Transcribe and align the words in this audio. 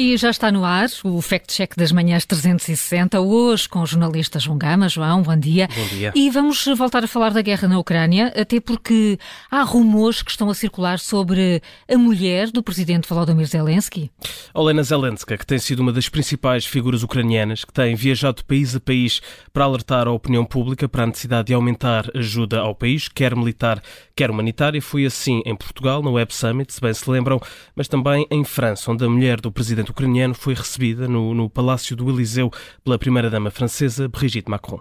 E 0.00 0.16
já 0.16 0.30
está 0.30 0.50
no 0.50 0.64
ar 0.64 0.88
o 1.04 1.20
Fact 1.20 1.52
Check 1.52 1.76
das 1.76 1.92
Manhãs 1.92 2.24
360, 2.24 3.20
hoje 3.20 3.68
com 3.68 3.80
o 3.80 3.86
jornalista 3.86 4.38
João 4.38 4.56
Gama. 4.56 4.88
João, 4.88 5.20
bom 5.20 5.36
dia. 5.36 5.68
Bom 5.76 5.86
dia. 5.88 6.10
E 6.14 6.30
vamos 6.30 6.64
voltar 6.74 7.04
a 7.04 7.06
falar 7.06 7.34
da 7.34 7.42
guerra 7.42 7.68
na 7.68 7.78
Ucrânia, 7.78 8.32
até 8.34 8.60
porque 8.60 9.18
há 9.50 9.62
rumores 9.62 10.22
que 10.22 10.30
estão 10.30 10.48
a 10.48 10.54
circular 10.54 10.98
sobre 10.98 11.60
a 11.86 11.98
mulher 11.98 12.50
do 12.50 12.62
presidente 12.62 13.06
Volodymyr 13.06 13.46
Zelensky. 13.46 14.10
Olena 14.54 14.82
Zelenska, 14.82 15.36
que 15.36 15.44
tem 15.44 15.58
sido 15.58 15.80
uma 15.80 15.92
das 15.92 16.08
principais 16.08 16.64
figuras 16.64 17.02
ucranianas, 17.02 17.66
que 17.66 17.72
tem 17.74 17.94
viajado 17.94 18.38
de 18.38 18.44
país 18.44 18.74
a 18.74 18.80
país 18.80 19.20
para 19.52 19.66
alertar 19.66 20.08
a 20.08 20.12
opinião 20.12 20.46
pública 20.46 20.88
para 20.88 21.02
a 21.02 21.08
necessidade 21.08 21.48
de 21.48 21.52
aumentar 21.52 22.10
ajuda 22.14 22.60
ao 22.60 22.74
país, 22.74 23.06
quer 23.06 23.36
militar, 23.36 23.82
quer 24.16 24.30
humanitária. 24.30 24.80
Foi 24.80 25.04
assim 25.04 25.42
em 25.44 25.54
Portugal, 25.54 26.02
no 26.02 26.12
Web 26.12 26.34
Summit, 26.34 26.72
se 26.72 26.80
bem 26.80 26.94
se 26.94 27.10
lembram, 27.10 27.38
mas 27.76 27.86
também 27.86 28.26
em 28.30 28.42
França, 28.44 28.90
onde 28.90 29.04
a 29.04 29.08
mulher 29.10 29.42
do 29.42 29.52
presidente 29.52 29.89
ucraniano 29.90 30.34
foi 30.34 30.54
recebida 30.54 31.06
no, 31.06 31.34
no 31.34 31.50
Palácio 31.50 31.94
do 31.96 32.08
Eliseu 32.08 32.50
pela 32.84 32.98
primeira-dama 32.98 33.50
francesa 33.50 34.08
Brigitte 34.08 34.50
Macron. 34.50 34.80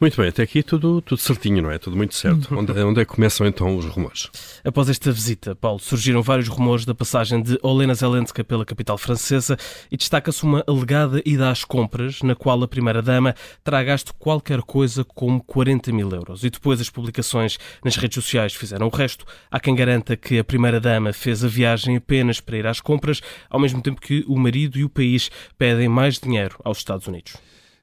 Muito 0.00 0.20
bem, 0.20 0.28
até 0.28 0.42
aqui 0.42 0.62
tudo, 0.62 1.00
tudo 1.00 1.18
certinho, 1.20 1.62
não 1.62 1.70
é? 1.70 1.78
Tudo 1.78 1.96
muito 1.96 2.14
certo. 2.14 2.54
Onde, 2.54 2.72
onde 2.72 3.00
é 3.00 3.04
que 3.04 3.12
começam 3.12 3.46
então 3.46 3.76
os 3.76 3.86
rumores? 3.86 4.30
Após 4.64 4.88
esta 4.88 5.12
visita, 5.12 5.54
Paulo, 5.54 5.78
surgiram 5.78 6.20
vários 6.22 6.48
rumores 6.48 6.84
da 6.84 6.94
passagem 6.94 7.42
de 7.42 7.58
Olena 7.62 7.94
Zelenska 7.94 8.42
pela 8.42 8.64
capital 8.64 8.98
francesa 8.98 9.56
e 9.90 9.96
destaca-se 9.96 10.42
uma 10.42 10.64
alegada 10.66 11.22
ida 11.24 11.48
às 11.50 11.64
compras, 11.64 12.22
na 12.22 12.34
qual 12.34 12.62
a 12.62 12.68
primeira-dama 12.68 13.34
terá 13.62 13.82
gasto 13.82 14.12
qualquer 14.14 14.60
coisa 14.62 15.04
como 15.04 15.42
40 15.42 15.92
mil 15.92 16.10
euros. 16.10 16.44
E 16.44 16.50
depois 16.50 16.80
as 16.80 16.90
publicações 16.90 17.56
nas 17.84 17.96
redes 17.96 18.16
sociais 18.22 18.52
fizeram 18.52 18.88
o 18.88 18.90
resto. 18.90 19.24
Há 19.50 19.60
quem 19.60 19.74
garanta 19.74 20.16
que 20.16 20.38
a 20.38 20.44
primeira-dama 20.44 21.12
fez 21.12 21.44
a 21.44 21.48
viagem 21.48 21.96
apenas 21.96 22.40
para 22.40 22.58
ir 22.58 22.66
às 22.66 22.80
compras, 22.80 23.22
ao 23.48 23.60
mesmo 23.60 23.80
tempo 23.80 24.00
que 24.00 24.24
o 24.26 24.36
marido 24.36 24.76
e 24.76 24.84
o 24.84 24.88
país 24.88 25.30
pedem 25.56 25.88
mais 25.88 26.18
dinheiro 26.18 26.56
aos 26.64 26.78
Estados 26.78 27.06
Unidos. 27.06 27.34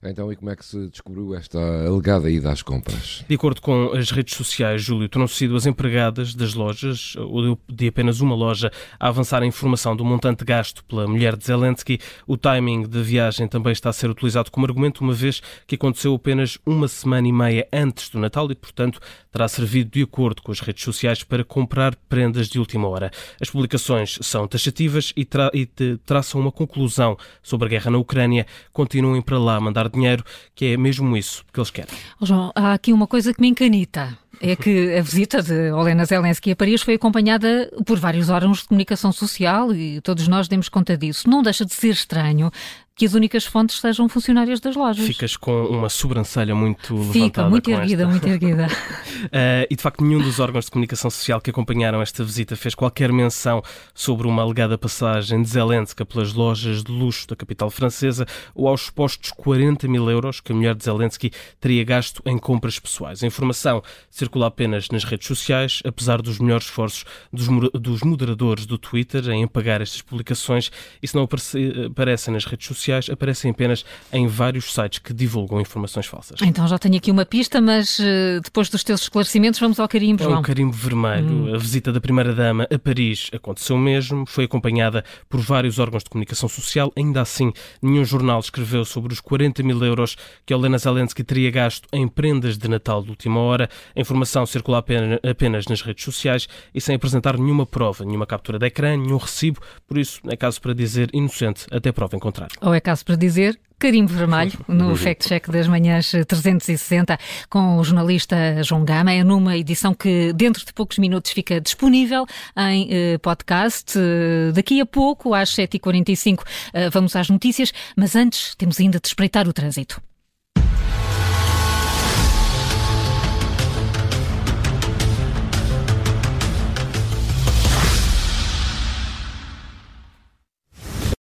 Então, 0.04 0.32
e 0.32 0.36
como 0.36 0.50
é 0.50 0.56
que 0.56 0.66
se 0.66 0.88
descobriu 0.90 1.36
esta 1.36 1.60
alegada 1.86 2.28
ida 2.28 2.52
às 2.52 2.64
compras? 2.64 3.24
De 3.28 3.36
acordo 3.36 3.62
com 3.62 3.92
as 3.94 4.10
redes 4.10 4.36
sociais, 4.36 4.82
Júlio, 4.82 5.08
terão 5.08 5.28
sido 5.28 5.56
as 5.56 5.68
empregadas 5.68 6.34
das 6.34 6.56
lojas, 6.56 7.16
ou 7.18 7.60
de 7.70 7.88
apenas 7.88 8.20
uma 8.20 8.34
loja, 8.34 8.72
a 9.00 9.10
avançar 9.10 9.44
a 9.44 9.46
informação 9.46 9.96
do 9.96 10.04
montante 10.04 10.44
gasto 10.44 10.84
pela 10.86 11.08
mulher 11.08 11.36
de 11.36 11.46
Zelensky. 11.46 12.00
O 12.26 12.36
timing 12.36 12.88
da 12.88 13.00
viagem 13.00 13.48
também 13.48 13.74
está 13.74 13.90
a 13.90 13.94
ser 13.94 14.10
utilizado 14.10 14.50
como 14.50 14.66
argumento, 14.66 15.04
uma 15.04 15.14
vez 15.14 15.40
que 15.68 15.76
aconteceu 15.76 16.16
apenas 16.16 16.58
uma 16.66 16.88
semana 16.88 17.28
e 17.28 17.32
meia 17.32 17.68
antes 17.72 18.10
do 18.10 18.18
Natal 18.18 18.52
e, 18.52 18.56
portanto, 18.56 19.00
terá 19.32 19.48
servido 19.48 19.92
de 19.92 20.02
acordo 20.02 20.42
com 20.42 20.52
as 20.52 20.62
redes 20.62 20.84
sociais 20.84 21.24
para 21.24 21.44
comprar 21.44 21.96
prendas 22.10 22.48
de 22.48 22.58
última 22.58 22.88
hora. 22.88 23.12
As 23.40 23.52
publicações 23.52 24.18
são 24.22 24.48
taxativas 24.48 25.14
e, 25.16 25.24
tra 25.26 25.52
e 25.54 25.68
traçam 26.04 26.42
uma 26.42 26.52
conclusão 26.52 27.16
sobre 27.44 27.68
a 27.68 27.70
guerra 27.70 27.92
na 27.92 28.00
Ucrânia. 28.00 28.48
Continuem 28.74 29.22
para 29.22 29.38
lá 29.38 29.58
a 29.58 29.62
mandar 29.62 29.91
dinheiro, 29.92 30.24
que 30.56 30.74
é 30.74 30.78
mesmo 30.78 31.16
isso 31.16 31.44
que 31.54 31.60
eles 31.60 31.70
querem. 31.70 31.90
Oh, 32.20 32.26
João, 32.26 32.52
há 32.56 32.74
aqui 32.74 32.92
uma 32.94 33.08
coisa 33.08 33.34
que 33.34 33.42
me 33.42 33.48
encanita. 33.48 34.18
É 34.44 34.56
que 34.56 34.98
a 34.98 35.02
visita 35.04 35.44
de 35.44 35.70
Olena 35.72 36.04
Zelensky 36.04 36.50
a 36.52 36.56
Paris 36.56 36.82
foi 36.82 36.96
acompanhada 36.96 37.72
por 37.86 38.00
vários 38.00 38.28
órgãos 38.28 38.62
de 38.64 38.68
comunicação 38.70 39.12
social 39.12 39.72
e 39.72 40.02
todos 40.02 40.28
nós 40.28 40.48
demos 40.48 40.68
conta 40.68 40.98
disso. 40.98 41.30
Não 41.30 41.44
deixa 41.44 41.64
de 41.64 41.72
ser 41.74 41.90
estranho 41.90 42.50
que 42.96 43.06
as 43.06 43.14
únicas 43.14 43.46
fontes 43.46 43.80
sejam 43.80 44.10
funcionárias 44.10 44.60
das 44.60 44.76
lojas. 44.76 45.06
Ficas 45.06 45.38
com 45.38 45.66
uma 45.66 45.90
sobrancelha 45.90 46.56
muito 46.56 46.98
Fica, 47.12 47.44
levantada. 47.44 47.50
muito 47.50 47.70
erguida, 47.72 48.02
esta. 48.04 48.12
muito 48.12 48.28
erguida. 48.28 48.68
uh, 49.26 49.68
e 49.70 49.76
de 49.76 49.82
facto, 49.82 50.04
nenhum 50.04 50.22
dos 50.22 50.40
órgãos 50.40 50.66
de 50.66 50.72
comunicação 50.72 51.10
social 51.10 51.42
que 51.42 51.50
acompanharam 51.50 52.02
esta 52.02 52.24
visita 52.24 52.56
fez 52.56 52.76
qualquer 52.76 53.12
menção 53.12 53.62
sobre 53.94 54.28
uma 54.28 54.42
alegada 54.42 54.78
passagem 54.78 55.42
de 55.42 55.50
Zelensky 55.50 56.04
pelas 56.06 56.34
lojas 56.34 56.84
de 56.84 56.92
luxo 56.92 57.28
da 57.28 57.36
capital 57.36 57.70
francesa 57.70 58.26
ou 58.56 58.68
aos 58.68 58.82
supostos 58.82 59.32
40 59.32 59.88
mil 59.88 60.10
euros 60.10 60.40
que 60.40 60.52
a 60.52 60.56
mulher 60.56 60.76
de 60.76 60.84
Zelensky 60.84 61.32
teria 61.60 61.84
gasto 61.84 62.22
em 62.26 62.38
compras 62.38 62.80
pessoais. 62.80 63.24
A 63.24 63.28
informação 63.28 63.82
circula 64.10 64.48
apenas 64.48 64.90
nas 64.90 65.04
redes 65.04 65.28
sociais, 65.28 65.82
apesar 65.86 66.22
dos 66.22 66.40
melhores 66.40 66.66
esforços 66.66 67.06
dos, 67.32 67.48
dos 67.74 68.02
moderadores 68.02 68.66
do 68.66 68.78
Twitter 68.78 69.30
em 69.30 69.44
apagar 69.44 69.82
estas 69.82 70.02
publicações. 70.02 70.72
E 71.02 71.08
se 71.08 71.16
não 71.16 71.24
aparece, 71.24 71.74
aparecem 71.86 72.34
nas 72.34 72.46
redes 72.46 72.68
sociais, 72.68 73.10
aparecem 73.10 73.52
apenas 73.52 73.86
em 74.12 74.28
vários 74.28 74.74
sites 74.74 75.00
que 75.00 75.14
divulgam 75.14 75.60
informações 75.60 76.06
falsas. 76.06 76.40
Então 76.42 76.68
já 76.68 76.78
tenho 76.78 76.98
aqui 76.98 77.12
uma 77.12 77.26
pista, 77.26 77.62
mas 77.62 78.00
uh, 78.00 78.42
depois 78.44 78.70
dos 78.70 78.84
teus 78.84 79.02
esclarecimentos 79.12 79.60
vamos 79.60 79.78
ao 79.78 79.90
carimbo, 79.90 80.24
João. 80.24 80.38
É 80.38 80.40
o 80.40 80.42
carimbo 80.42 80.72
vermelho. 80.72 81.30
Hum. 81.30 81.54
A 81.54 81.58
visita 81.58 81.92
da 81.92 82.00
Primeira-Dama 82.00 82.66
a 82.74 82.80
Paris 82.80 83.30
aconteceu 83.34 83.78
mesmo, 83.78 84.26
foi 84.26 84.46
acompanhada 84.46 85.04
por 85.28 85.42
vários 85.42 85.80
órgãos 85.80 86.04
de 86.04 86.10
comunicação 86.10 86.48
social. 86.48 86.94
Ainda 86.96 87.22
assim, 87.22 87.52
nenhum 87.82 88.06
jornal 88.06 88.40
escreveu 88.40 88.86
sobre 88.86 89.12
os 89.12 89.20
40 89.20 89.62
mil 89.64 89.84
euros 89.84 90.16
que 90.46 90.54
Helena 90.54 90.78
Zelensky 90.78 91.26
teria 91.26 91.52
gasto 91.52 91.90
em 91.92 92.08
prendas 92.08 92.58
de 92.58 92.70
Natal 92.70 93.04
de 93.04 93.10
última 93.10 93.42
hora. 93.42 93.70
A 93.94 94.00
informação 94.00 94.46
circula 94.46 94.78
apenas, 94.78 95.20
apenas 95.30 95.68
nas 95.68 95.82
redes 95.82 96.06
sociais 96.06 96.48
e 96.74 96.80
sem 96.80 96.96
apresentar 96.96 97.38
nenhuma 97.38 97.66
prova, 97.66 98.06
nenhuma 98.06 98.26
captura 98.26 98.58
de 98.58 98.66
ecrã, 98.68 98.96
nenhum 98.96 99.18
recibo. 99.18 99.60
Por 99.86 99.98
isso, 99.98 100.22
é 100.30 100.38
caso 100.38 100.62
para 100.62 100.74
dizer 100.74 101.10
inocente 101.12 101.66
até 101.70 101.92
prova 101.92 102.16
em 102.16 102.20
contrário. 102.20 102.56
Ou 102.62 102.74
é 102.74 102.80
caso 102.80 103.04
para 103.04 103.18
dizer 103.18 103.60
carimbo 103.82 104.14
vermelho 104.14 104.60
no 104.68 104.96
Fact 104.96 105.28
Check 105.28 105.50
das 105.50 105.68
Manhãs 105.68 106.12
360 106.12 107.18
com 107.50 107.78
o 107.78 107.84
jornalista 107.84 108.62
João 108.62 108.86
Gama. 108.86 109.12
É 109.12 109.24
numa 109.24 109.58
edição 109.58 109.92
que 109.96 110.32
dentro 110.34 110.64
de 110.64 110.72
poucos 110.72 111.00
minutos 111.00 111.32
fica 111.32 111.60
disponível 111.60 112.28
em 112.56 113.16
uh, 113.16 113.20
podcast. 113.20 113.98
Uh, 113.98 114.54
daqui 114.54 114.80
a 114.80 114.86
pouco, 114.86 115.34
às 115.34 115.50
7h45, 115.50 116.42
uh, 116.42 116.44
vamos 116.92 117.16
às 117.16 117.28
notícias, 117.28 117.74
mas 117.96 118.16
antes 118.16 118.54
temos 118.56 118.80
ainda 118.80 119.00
de 119.00 119.08
espreitar 119.08 119.48
o 119.48 119.54
trânsito. 119.54 120.00